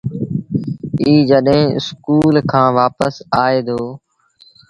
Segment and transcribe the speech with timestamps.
[1.03, 3.13] ائيٚݩ جڏهيݩ اسڪُول کآݩ وآپس
[3.43, 3.81] آئي دو